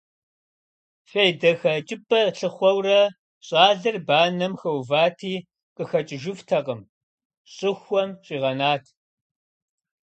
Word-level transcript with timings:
ФейдэхэкӀыпӀэ 1.09 2.21
лъыхъуэурэ, 2.37 3.01
щӀалэр 3.45 3.97
банэм 4.07 4.53
хэувати, 4.61 5.35
къыхэкӀыжыфтэкъым, 5.75 6.81
щӀыхуэм 7.53 8.09
щӀигъэнат. 8.25 8.83